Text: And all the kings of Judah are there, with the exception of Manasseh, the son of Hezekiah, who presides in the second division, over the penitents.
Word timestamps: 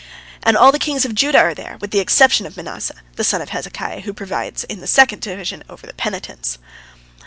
And 0.41 0.57
all 0.57 0.71
the 0.71 0.79
kings 0.79 1.05
of 1.05 1.13
Judah 1.13 1.37
are 1.37 1.53
there, 1.53 1.77
with 1.79 1.91
the 1.91 1.99
exception 1.99 2.47
of 2.47 2.57
Manasseh, 2.57 3.03
the 3.17 3.23
son 3.23 3.39
of 3.39 3.49
Hezekiah, 3.49 3.99
who 3.99 4.15
presides 4.15 4.63
in 4.63 4.79
the 4.79 4.87
second 4.87 5.21
division, 5.21 5.63
over 5.69 5.85
the 5.85 5.93
penitents. 5.93 6.57